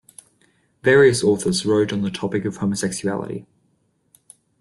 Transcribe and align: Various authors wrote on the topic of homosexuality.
Various 0.81 1.23
authors 1.23 1.63
wrote 1.63 1.93
on 1.93 2.01
the 2.01 2.09
topic 2.09 2.43
of 2.45 2.57
homosexuality. 2.57 3.45